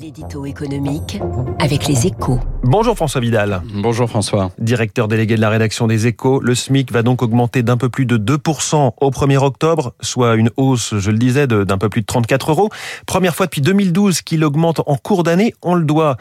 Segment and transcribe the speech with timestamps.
[0.00, 1.20] L'édito économique
[1.60, 2.40] avec les échos.
[2.64, 3.62] Bonjour François Vidal.
[3.74, 4.50] Bonjour François.
[4.58, 8.04] Directeur délégué de la rédaction des échos, le SMIC va donc augmenter d'un peu plus
[8.04, 12.06] de 2% au 1er octobre, soit une hausse, je le disais, d'un peu plus de
[12.06, 12.70] 34 euros.
[13.06, 15.54] Première fois depuis 2012 qu'il augmente en cours d'année.
[15.62, 16.16] On le doit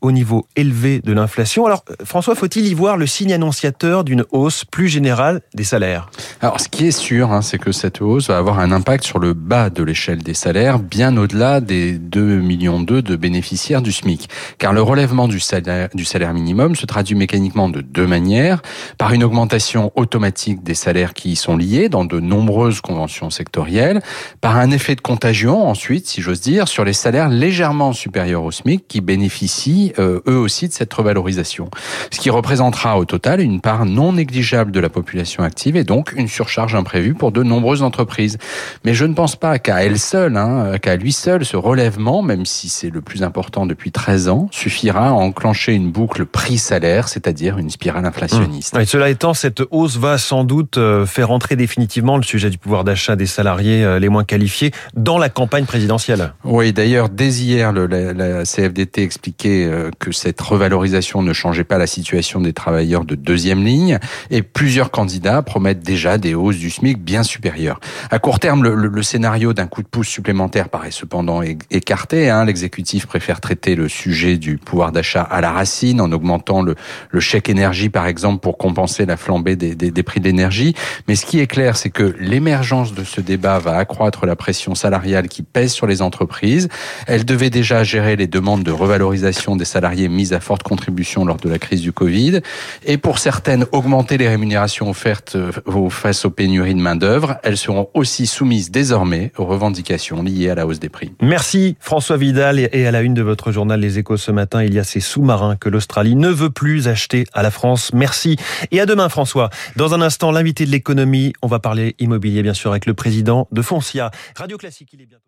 [0.00, 1.66] au niveau élevé de l'inflation.
[1.66, 6.10] Alors, François, faut-il y voir le signe annonciateur d'une hausse plus générale des salaires?
[6.40, 9.18] Alors, ce qui est sûr, hein, c'est que cette hausse va avoir un impact sur
[9.18, 14.28] le bas de l'échelle des salaires, bien au-delà des 2 millions de bénéficiaires du SMIC.
[14.58, 18.62] Car le relèvement du salaire, du salaire minimum se traduit mécaniquement de deux manières.
[18.98, 24.02] Par une augmentation automatique des salaires qui y sont liés dans de nombreuses conventions sectorielles.
[24.40, 28.50] Par un effet de contagion, ensuite, si j'ose dire, sur les salaires légèrement supérieurs au
[28.50, 31.68] SMIC qui bénéficient euh, eux aussi de cette revalorisation.
[32.10, 36.12] Ce qui représentera au total une part non négligeable de la population active et donc
[36.16, 38.38] une surcharge imprévue pour de nombreuses entreprises.
[38.84, 42.46] Mais je ne pense pas qu'à elle seule, hein, qu'à lui seul, ce relèvement, même
[42.46, 47.58] si c'est le plus important depuis 13 ans, suffira à enclencher une boucle prix-salaire, c'est-à-dire
[47.58, 48.76] une spirale inflationniste.
[48.76, 48.80] Mmh.
[48.80, 52.58] Et cela étant, cette hausse va sans doute euh, faire entrer définitivement le sujet du
[52.58, 56.32] pouvoir d'achat des salariés euh, les moins qualifiés dans la campagne présidentielle.
[56.44, 59.66] Oui, d'ailleurs, dès hier, le, la, la, CFDT expliquait
[59.98, 63.98] que cette revalorisation ne changeait pas la situation des travailleurs de deuxième ligne
[64.30, 67.80] et plusieurs candidats promettent déjà des hausses du SMIC bien supérieures.
[68.10, 72.30] À court terme, le, scénario d'un coup de pouce supplémentaire paraît cependant écarté.
[72.30, 72.44] Hein.
[72.44, 76.74] L'exécutif préfère traiter le sujet du pouvoir d'achat à la racine en augmentant le,
[77.20, 80.74] chèque énergie, par exemple, pour compenser la flambée des, des, des prix de l'énergie.
[81.08, 84.74] Mais ce qui est clair, c'est que l'émergence de ce débat va accroître la pression
[84.74, 86.68] salariale qui pèse sur les entreprises.
[87.06, 91.36] Elle devait déjà gérer les demandes de revalorisation des salariés mis à forte contribution lors
[91.36, 92.40] de la crise du Covid,
[92.84, 97.36] et pour certaines, augmenter les rémunérations offertes euh, face aux pénuries de main-d'œuvre.
[97.42, 101.12] Elles seront aussi soumises désormais aux revendications liées à la hausse des prix.
[101.20, 102.58] Merci François Vidal.
[102.72, 105.00] Et à la une de votre journal Les Échos ce matin, il y a ces
[105.00, 107.92] sous-marins que l'Australie ne veut plus acheter à la France.
[107.92, 108.36] Merci.
[108.70, 109.50] Et à demain François.
[109.76, 113.48] Dans un instant, l'invité de l'économie, on va parler immobilier bien sûr avec le président
[113.52, 114.10] de Foncia.
[114.36, 115.22] Radio Classique, il est bientôt.